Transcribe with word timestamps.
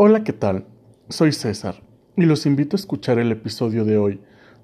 Hola, 0.00 0.22
¿qué 0.22 0.32
tal? 0.32 0.64
Soy 1.08 1.32
César 1.32 1.82
y 2.16 2.24
los 2.24 2.46
invito 2.46 2.76
a 2.76 2.78
escuchar 2.78 3.18
el 3.18 3.32
episodio 3.32 3.84
de 3.84 3.98
hoy 3.98 4.20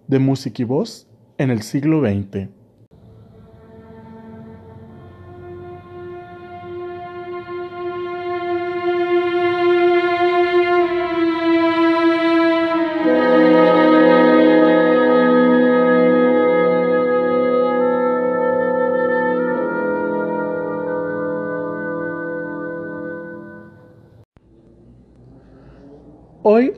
de 0.06 0.20
Música 0.20 0.62
y 0.62 0.64
Voz 0.64 1.08
en 1.38 1.50
el 1.50 1.62
siglo 1.62 2.02
XX. 2.02 2.50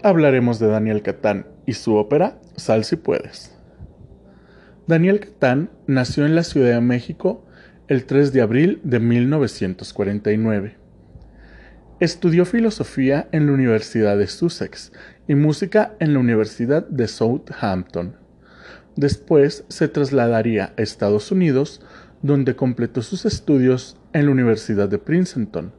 Hablaremos 0.03 0.59
de 0.59 0.69
Daniel 0.69 1.03
Catán 1.03 1.47
y 1.67 1.73
su 1.75 1.95
ópera 1.97 2.39
Sal 2.57 2.85
si 2.85 2.97
puedes. 2.97 3.57
Daniel 4.87 5.21
Catán 5.21 5.71
nació 5.87 6.27
en 6.27 6.35
la 6.35 6.45
Ciudad 6.45 6.75
de 6.75 6.81
México 6.81 7.45
el 7.89 8.05
3 8.05 8.33
de 8.33 8.41
abril 8.41 8.81
de 8.83 9.01
1949. 9.01 10.77
Estudió 11.99 12.45
filosofía 12.45 13.29
en 13.33 13.47
la 13.47 13.53
Universidad 13.53 14.19
de 14.19 14.27
Sussex 14.27 14.93
y 15.29 15.35
música 15.35 15.95
en 15.99 16.13
la 16.13 16.21
Universidad 16.21 16.87
de 16.87 17.09
Southampton. 17.09 18.17
Después 18.97 19.65
se 19.69 19.89
trasladaría 19.89 20.73
a 20.77 20.83
Estados 20.83 21.31
Unidos, 21.31 21.81
donde 22.23 22.57
completó 22.57 23.03
sus 23.03 23.25
estudios 23.25 23.97
en 24.13 24.27
la 24.27 24.33
Universidad 24.33 24.89
de 24.89 24.99
Princeton. 24.99 25.73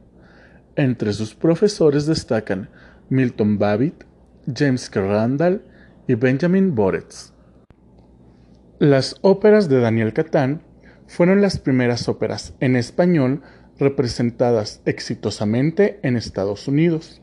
Entre 0.76 1.12
sus 1.12 1.34
profesores 1.34 2.06
destacan 2.06 2.68
Milton 3.10 3.58
Babbitt, 3.58 4.04
James 4.54 4.90
Randall 4.92 5.62
y 6.06 6.14
Benjamin 6.14 6.74
Boretz. 6.74 7.32
Las 8.78 9.16
óperas 9.22 9.68
de 9.68 9.80
Daniel 9.80 10.12
Catán 10.12 10.62
fueron 11.06 11.40
las 11.40 11.58
primeras 11.58 12.08
óperas 12.08 12.54
en 12.60 12.76
español 12.76 13.42
representadas 13.78 14.82
exitosamente 14.84 16.00
en 16.02 16.16
Estados 16.16 16.68
Unidos. 16.68 17.22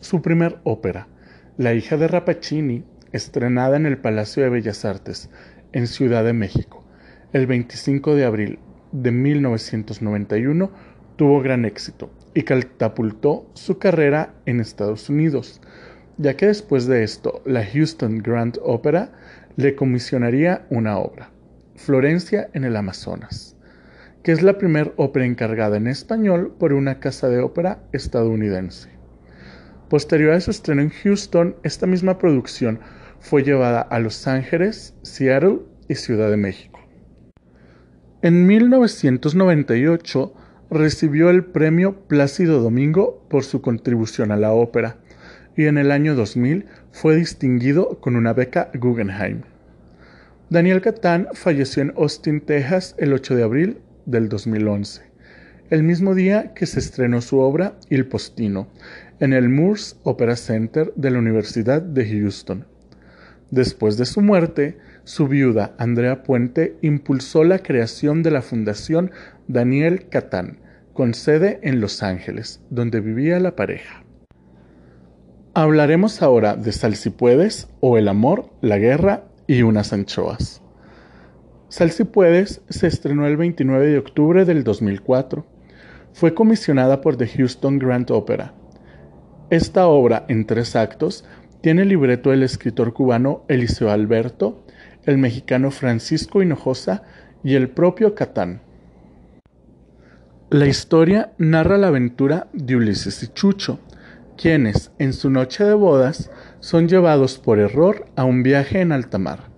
Su 0.00 0.22
primer 0.22 0.58
ópera, 0.64 1.08
La 1.56 1.74
hija 1.74 1.96
de 1.96 2.08
Rappaccini, 2.08 2.84
estrenada 3.12 3.76
en 3.76 3.86
el 3.86 3.98
Palacio 3.98 4.42
de 4.42 4.50
Bellas 4.50 4.84
Artes 4.84 5.30
en 5.72 5.86
Ciudad 5.86 6.24
de 6.24 6.32
México 6.32 6.84
el 7.32 7.46
25 7.46 8.14
de 8.14 8.24
abril 8.24 8.58
de 8.92 9.10
1991, 9.10 10.70
tuvo 11.16 11.42
gran 11.42 11.64
éxito 11.64 12.10
y 12.32 12.42
catapultó 12.42 13.50
su 13.54 13.78
carrera 13.78 14.34
en 14.46 14.60
Estados 14.60 15.10
Unidos, 15.10 15.60
ya 16.18 16.36
que 16.36 16.46
después 16.46 16.86
de 16.86 17.04
esto 17.04 17.42
la 17.46 17.64
Houston 17.64 18.18
Grand 18.18 18.58
Opera 18.62 19.12
le 19.56 19.74
comisionaría 19.74 20.66
una 20.68 20.98
obra, 20.98 21.30
Florencia 21.76 22.50
en 22.52 22.64
el 22.64 22.76
Amazonas, 22.76 23.56
que 24.22 24.32
es 24.32 24.42
la 24.42 24.58
primera 24.58 24.92
ópera 24.96 25.24
encargada 25.24 25.76
en 25.76 25.86
español 25.86 26.54
por 26.58 26.72
una 26.72 26.98
casa 26.98 27.28
de 27.28 27.38
ópera 27.38 27.84
estadounidense. 27.92 28.90
Posterior 29.88 30.32
a 30.32 30.40
su 30.40 30.50
estreno 30.50 30.82
en 30.82 30.90
Houston, 30.90 31.56
esta 31.62 31.86
misma 31.86 32.18
producción 32.18 32.80
fue 33.20 33.42
llevada 33.42 33.80
a 33.80 33.98
Los 34.00 34.26
Ángeles, 34.26 34.94
Seattle 35.02 35.60
y 35.88 35.94
Ciudad 35.94 36.30
de 36.30 36.36
México. 36.36 36.80
En 38.20 38.46
1998 38.46 40.34
recibió 40.70 41.30
el 41.30 41.44
premio 41.44 42.00
Plácido 42.06 42.60
Domingo 42.60 43.24
por 43.30 43.44
su 43.44 43.62
contribución 43.62 44.32
a 44.32 44.36
la 44.36 44.52
ópera 44.52 44.98
y 45.58 45.66
en 45.66 45.76
el 45.76 45.90
año 45.90 46.14
2000 46.14 46.66
fue 46.92 47.16
distinguido 47.16 48.00
con 48.00 48.14
una 48.14 48.32
beca 48.32 48.70
Guggenheim. 48.74 49.42
Daniel 50.50 50.80
Catán 50.80 51.26
falleció 51.32 51.82
en 51.82 51.92
Austin, 51.96 52.40
Texas 52.40 52.94
el 52.96 53.12
8 53.12 53.34
de 53.34 53.42
abril 53.42 53.78
del 54.06 54.28
2011, 54.28 55.02
el 55.70 55.82
mismo 55.82 56.14
día 56.14 56.54
que 56.54 56.64
se 56.64 56.78
estrenó 56.78 57.20
su 57.20 57.40
obra 57.40 57.74
Il 57.90 58.06
Postino 58.06 58.68
en 59.18 59.32
el 59.32 59.48
Moores 59.48 59.98
Opera 60.04 60.36
Center 60.36 60.92
de 60.94 61.10
la 61.10 61.18
Universidad 61.18 61.82
de 61.82 62.08
Houston. 62.08 62.64
Después 63.50 63.96
de 63.96 64.06
su 64.06 64.20
muerte, 64.20 64.78
su 65.02 65.26
viuda, 65.26 65.74
Andrea 65.78 66.22
Puente, 66.22 66.76
impulsó 66.82 67.42
la 67.42 67.58
creación 67.58 68.22
de 68.22 68.30
la 68.30 68.42
Fundación 68.42 69.10
Daniel 69.48 70.08
Catán, 70.08 70.58
con 70.92 71.14
sede 71.14 71.58
en 71.62 71.80
Los 71.80 72.04
Ángeles, 72.04 72.60
donde 72.70 73.00
vivía 73.00 73.40
la 73.40 73.56
pareja. 73.56 74.04
Hablaremos 75.60 76.22
ahora 76.22 76.54
de 76.54 76.70
Sal 76.70 76.94
si 76.94 77.10
puedes, 77.10 77.66
o 77.80 77.98
El 77.98 78.06
amor, 78.06 78.48
la 78.60 78.78
guerra 78.78 79.24
y 79.48 79.62
unas 79.62 79.92
anchoas. 79.92 80.62
Sal 81.68 81.90
si 81.90 82.04
puedes 82.04 82.60
se 82.68 82.86
estrenó 82.86 83.26
el 83.26 83.36
29 83.36 83.88
de 83.88 83.98
octubre 83.98 84.44
del 84.44 84.62
2004. 84.62 85.44
Fue 86.12 86.32
comisionada 86.32 87.00
por 87.00 87.16
The 87.16 87.26
Houston 87.26 87.80
Grand 87.80 88.08
Opera. 88.12 88.54
Esta 89.50 89.88
obra, 89.88 90.26
en 90.28 90.46
tres 90.46 90.76
actos, 90.76 91.24
tiene 91.60 91.84
libreto 91.84 92.30
del 92.30 92.44
escritor 92.44 92.92
cubano 92.92 93.42
Eliseo 93.48 93.90
Alberto, 93.90 94.64
el 95.06 95.18
mexicano 95.18 95.72
Francisco 95.72 96.40
Hinojosa 96.40 97.02
y 97.42 97.56
el 97.56 97.68
propio 97.68 98.14
Catán. 98.14 98.60
La 100.50 100.66
historia 100.68 101.32
narra 101.36 101.78
la 101.78 101.88
aventura 101.88 102.46
de 102.52 102.76
Ulises 102.76 103.24
y 103.24 103.26
Chucho, 103.26 103.80
quienes, 104.38 104.90
en 104.98 105.12
su 105.12 105.28
noche 105.28 105.64
de 105.64 105.74
bodas, 105.74 106.30
son 106.60 106.88
llevados 106.88 107.38
por 107.38 107.58
error 107.58 108.06
a 108.16 108.24
un 108.24 108.42
viaje 108.42 108.80
en 108.80 108.92
alta 108.92 109.18
mar, 109.18 109.50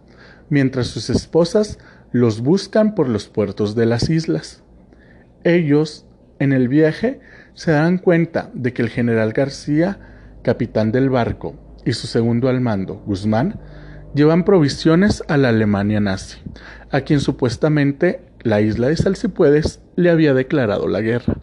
mientras 0.48 0.88
sus 0.88 1.10
esposas 1.10 1.78
los 2.10 2.40
buscan 2.40 2.96
por 2.96 3.08
los 3.08 3.28
puertos 3.28 3.76
de 3.76 3.86
las 3.86 4.10
islas. 4.10 4.64
Ellos, 5.44 6.06
en 6.40 6.52
el 6.52 6.66
viaje, 6.68 7.20
se 7.54 7.70
dan 7.70 7.98
cuenta 7.98 8.50
de 8.54 8.72
que 8.72 8.82
el 8.82 8.88
general 8.88 9.32
García, 9.32 10.00
capitán 10.42 10.90
del 10.90 11.10
barco, 11.10 11.54
y 11.84 11.92
su 11.92 12.06
segundo 12.06 12.48
al 12.48 12.60
mando, 12.60 13.02
Guzmán, 13.06 13.60
llevan 14.14 14.44
provisiones 14.44 15.22
a 15.28 15.36
la 15.36 15.50
Alemania 15.50 16.00
nazi, 16.00 16.38
a 16.90 17.02
quien 17.02 17.20
supuestamente 17.20 18.22
la 18.42 18.60
isla 18.60 18.88
de 18.88 18.96
Salsipuedes 18.96 19.80
le 19.96 20.10
había 20.10 20.34
declarado 20.34 20.88
la 20.88 21.00
guerra. 21.00 21.36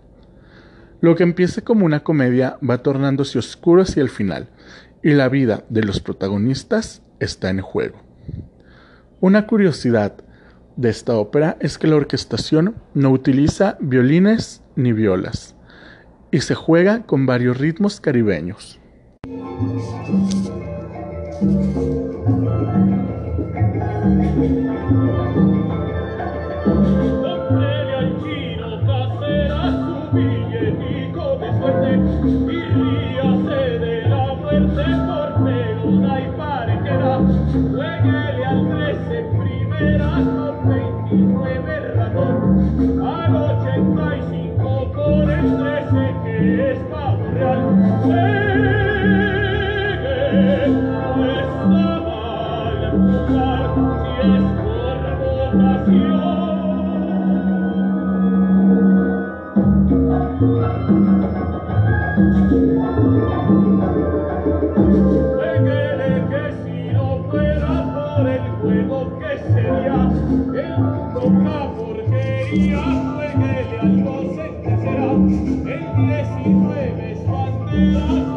Lo 1.00 1.16
que 1.16 1.24
empieza 1.24 1.62
como 1.62 1.86
una 1.86 2.04
comedia 2.04 2.58
va 2.68 2.80
tornándose 2.80 3.38
oscuro 3.38 3.84
hacia 3.84 4.02
el 4.02 4.10
final, 4.10 4.50
y 5.04 5.12
la 5.12 5.30
vida 5.30 5.64
de 5.70 5.84
los 5.84 6.00
protagonistas 6.00 7.04
está 7.20 7.50
en 7.50 7.62
juego. 7.62 8.02
Una 9.20 9.48
curiosidad 9.48 10.14
de 10.76 10.90
esta 10.90 11.16
ópera 11.16 11.58
es 11.60 11.78
que 11.78 11.88
la 11.88 11.96
orquestación 11.96 12.76
no 12.94 13.12
utiliza 13.12 13.78
violines 13.80 14.64
ni 14.76 14.94
violas, 14.94 15.56
y 16.32 16.42
se 16.42 16.56
juega 16.56 17.04
con 17.04 17.26
varios 17.26 17.58
ritmos 17.58 18.00
caribeños. 18.00 18.80
Thank 38.00 38.06
you. 38.06 38.27
luego 68.88 69.20
que 69.20 69.38
sería 69.40 70.12
el 70.54 70.80
mundo 70.80 71.22
una 71.26 71.74
porquería, 71.76 72.84
jueguele 73.16 73.80
al 73.80 74.04
docente 74.04 74.78
será 74.78 75.12
el 75.12 75.26
19 75.66 77.12
es 77.12 77.28
bandera. 77.28 78.37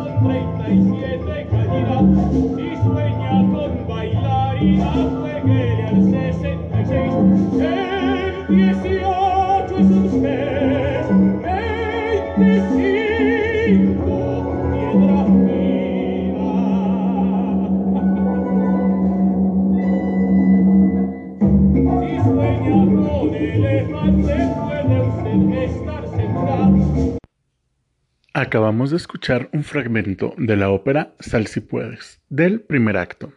Acabamos 28.40 28.90
de 28.90 28.96
escuchar 28.96 29.50
un 29.52 29.64
fragmento 29.64 30.32
de 30.38 30.56
la 30.56 30.70
ópera 30.70 31.12
Sal 31.20 31.46
si 31.46 31.60
puedes, 31.60 32.22
del 32.31 32.62
primer 32.62 32.96
acto. 32.96 33.34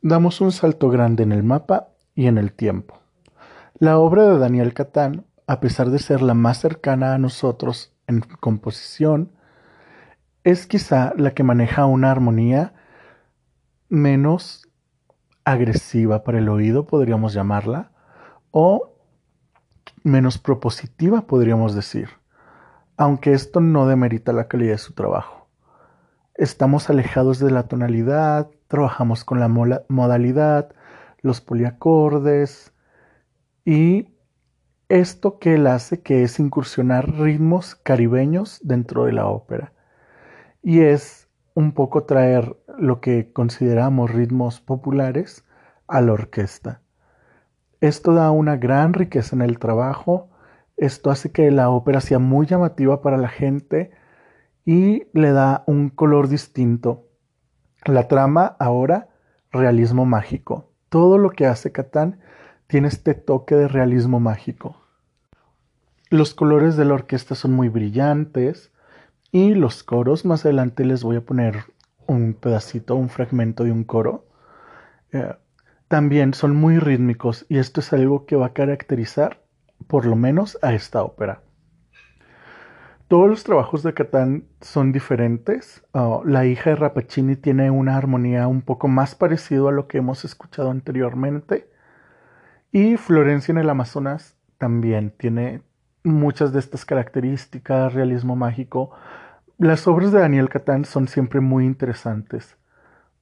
Damos 0.00 0.40
un 0.40 0.50
salto 0.50 0.88
grande 0.88 1.24
en 1.24 1.32
el 1.32 1.42
mapa 1.42 1.88
y 2.14 2.26
en 2.26 2.38
el 2.38 2.54
tiempo. 2.54 3.02
La 3.78 3.98
obra 3.98 4.22
de 4.22 4.38
Daniel 4.38 4.72
Catán, 4.72 5.26
a 5.46 5.60
pesar 5.60 5.90
de 5.90 5.98
ser 5.98 6.22
la 6.22 6.32
más 6.32 6.58
cercana 6.58 7.12
a 7.12 7.18
nosotros 7.18 7.92
en 8.06 8.20
composición, 8.20 9.32
es 10.42 10.66
quizá 10.66 11.12
la 11.14 11.32
que 11.34 11.42
maneja 11.42 11.84
una 11.84 12.10
armonía 12.10 12.72
menos 13.90 14.70
agresiva 15.44 16.24
para 16.24 16.38
el 16.38 16.48
oído, 16.48 16.86
podríamos 16.86 17.34
llamarla, 17.34 17.92
o 18.52 18.96
menos 20.02 20.38
propositiva, 20.38 21.26
podríamos 21.26 21.74
decir 21.74 22.23
aunque 22.96 23.32
esto 23.32 23.60
no 23.60 23.86
demerita 23.86 24.32
la 24.32 24.48
calidad 24.48 24.72
de 24.72 24.78
su 24.78 24.94
trabajo. 24.94 25.48
Estamos 26.34 26.90
alejados 26.90 27.38
de 27.38 27.50
la 27.50 27.68
tonalidad, 27.68 28.50
trabajamos 28.68 29.24
con 29.24 29.40
la 29.40 29.48
modalidad, 29.48 30.74
los 31.22 31.40
poliacordes 31.40 32.72
y 33.64 34.08
esto 34.88 35.38
que 35.38 35.54
él 35.54 35.66
hace 35.66 36.02
que 36.02 36.22
es 36.22 36.38
incursionar 36.38 37.10
ritmos 37.10 37.74
caribeños 37.74 38.60
dentro 38.62 39.04
de 39.04 39.12
la 39.12 39.26
ópera. 39.26 39.72
Y 40.62 40.80
es 40.80 41.28
un 41.54 41.72
poco 41.72 42.04
traer 42.04 42.56
lo 42.78 43.00
que 43.00 43.32
consideramos 43.32 44.10
ritmos 44.10 44.60
populares 44.60 45.44
a 45.86 46.00
la 46.00 46.12
orquesta. 46.12 46.80
Esto 47.80 48.14
da 48.14 48.30
una 48.30 48.56
gran 48.56 48.92
riqueza 48.92 49.36
en 49.36 49.42
el 49.42 49.58
trabajo, 49.58 50.28
esto 50.76 51.10
hace 51.10 51.30
que 51.30 51.50
la 51.50 51.70
ópera 51.70 52.00
sea 52.00 52.18
muy 52.18 52.46
llamativa 52.46 53.00
para 53.00 53.16
la 53.16 53.28
gente 53.28 53.92
y 54.64 55.04
le 55.12 55.32
da 55.32 55.62
un 55.66 55.90
color 55.90 56.28
distinto. 56.28 57.08
La 57.84 58.08
trama 58.08 58.56
ahora, 58.58 59.08
realismo 59.52 60.06
mágico. 60.06 60.70
Todo 60.88 61.18
lo 61.18 61.30
que 61.30 61.46
hace 61.46 61.70
Catán 61.70 62.20
tiene 62.66 62.88
este 62.88 63.14
toque 63.14 63.54
de 63.54 63.68
realismo 63.68 64.20
mágico. 64.20 64.80
Los 66.10 66.34
colores 66.34 66.76
de 66.76 66.84
la 66.84 66.94
orquesta 66.94 67.34
son 67.34 67.52
muy 67.52 67.68
brillantes 67.68 68.72
y 69.30 69.54
los 69.54 69.82
coros, 69.82 70.24
más 70.24 70.44
adelante 70.44 70.84
les 70.84 71.02
voy 71.02 71.16
a 71.16 71.24
poner 71.24 71.64
un 72.06 72.34
pedacito, 72.34 72.94
un 72.94 73.08
fragmento 73.08 73.64
de 73.64 73.72
un 73.72 73.84
coro. 73.84 74.26
Eh, 75.12 75.34
también 75.88 76.34
son 76.34 76.56
muy 76.56 76.78
rítmicos 76.78 77.46
y 77.48 77.58
esto 77.58 77.80
es 77.80 77.92
algo 77.92 78.26
que 78.26 78.36
va 78.36 78.46
a 78.46 78.52
caracterizar 78.52 79.43
por 79.86 80.06
lo 80.06 80.16
menos 80.16 80.58
a 80.62 80.74
esta 80.74 81.02
ópera. 81.02 81.42
Todos 83.08 83.28
los 83.28 83.44
trabajos 83.44 83.82
de 83.82 83.92
Catán 83.92 84.44
son 84.60 84.90
diferentes. 84.90 85.84
Ah, 85.92 86.20
la 86.24 86.46
hija 86.46 86.70
de 86.70 86.76
Rappaccini 86.76 87.36
tiene 87.36 87.70
una 87.70 87.96
armonía 87.96 88.48
un 88.48 88.62
poco 88.62 88.88
más 88.88 89.14
parecido 89.14 89.68
a 89.68 89.72
lo 89.72 89.86
que 89.88 89.98
hemos 89.98 90.24
escuchado 90.24 90.70
anteriormente. 90.70 91.70
Y 92.72 92.96
Florencia 92.96 93.52
en 93.52 93.58
el 93.58 93.68
Amazonas 93.68 94.36
también 94.58 95.12
tiene 95.16 95.62
muchas 96.02 96.52
de 96.52 96.58
estas 96.58 96.84
características, 96.84 97.92
realismo 97.92 98.36
mágico. 98.36 98.90
Las 99.58 99.86
obras 99.86 100.10
de 100.10 100.20
Daniel 100.20 100.48
Catán 100.48 100.84
son 100.84 101.06
siempre 101.06 101.40
muy 101.40 101.66
interesantes. 101.66 102.56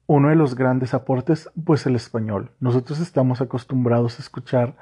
Uno 0.07 0.29
de 0.29 0.35
los 0.35 0.55
grandes 0.55 0.93
aportes, 0.93 1.49
pues 1.65 1.85
el 1.85 1.95
español. 1.95 2.51
Nosotros 2.59 2.99
estamos 2.99 3.41
acostumbrados 3.41 4.17
a 4.17 4.21
escuchar 4.21 4.75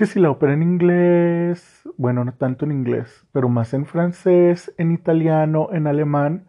que 0.00 0.06
si 0.06 0.18
la 0.18 0.30
ópera 0.30 0.54
en 0.54 0.62
inglés, 0.62 1.86
bueno, 1.98 2.24
no 2.24 2.32
tanto 2.32 2.64
en 2.64 2.72
inglés, 2.72 3.26
pero 3.32 3.50
más 3.50 3.74
en 3.74 3.84
francés, 3.84 4.72
en 4.78 4.92
italiano, 4.92 5.68
en 5.72 5.86
alemán, 5.86 6.46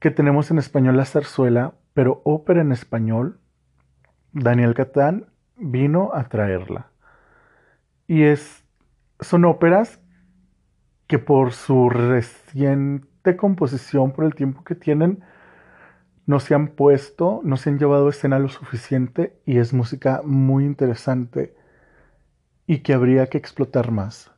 que 0.00 0.10
tenemos 0.10 0.50
en 0.50 0.58
español 0.58 0.98
la 0.98 1.06
zarzuela, 1.06 1.72
pero 1.94 2.20
ópera 2.26 2.60
en 2.60 2.72
español, 2.72 3.40
Daniel 4.34 4.74
Catán 4.74 5.30
vino 5.56 6.10
a 6.12 6.24
traerla. 6.24 6.90
Y 8.06 8.24
es, 8.24 8.66
son 9.20 9.46
óperas 9.46 9.98
que 11.06 11.18
por 11.18 11.52
su 11.52 11.88
reciente 11.88 13.34
composición, 13.34 14.12
por 14.12 14.26
el 14.26 14.34
tiempo 14.34 14.62
que 14.62 14.74
tienen, 14.74 15.24
no 16.26 16.38
se 16.38 16.54
han 16.54 16.68
puesto, 16.68 17.40
no 17.44 17.56
se 17.56 17.70
han 17.70 17.78
llevado 17.78 18.08
a 18.08 18.10
escena 18.10 18.38
lo 18.38 18.50
suficiente 18.50 19.40
y 19.46 19.56
es 19.56 19.72
música 19.72 20.20
muy 20.22 20.66
interesante 20.66 21.58
y 22.70 22.78
que 22.82 22.92
habría 22.92 23.26
que 23.26 23.36
explotar 23.36 23.90
más. 23.90 24.30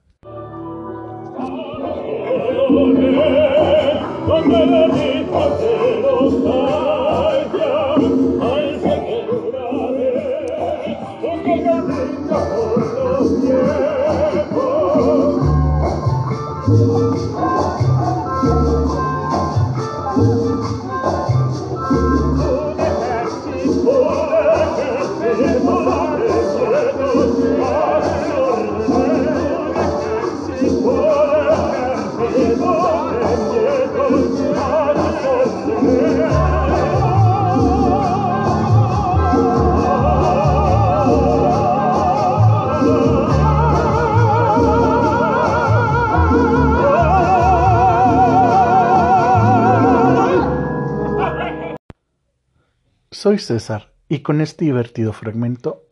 Soy 53.22 53.38
César 53.38 53.92
y 54.08 54.22
con 54.22 54.40
este 54.40 54.64
divertido 54.64 55.12
fragmento 55.12 55.84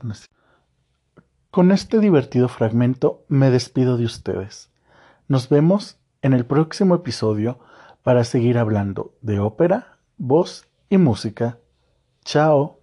con 1.53 1.71
este 1.71 2.01
divertido 2.01 2.49
fragmento 2.49 3.25
me 3.29 3.51
despido 3.51 3.97
de 3.97 4.05
ustedes. 4.05 4.73
Nos 5.29 5.49
vemos 5.49 6.01
en 6.23 6.33
el 6.33 6.45
próximo 6.45 6.97
episodio 6.97 7.61
para 8.03 8.25
seguir 8.25 8.59
hablando 8.59 9.15
de 9.21 9.39
ópera, 9.39 9.99
voz 10.19 10.67
y 10.89 10.99
música. 10.99 11.61
Chao. 12.25 12.80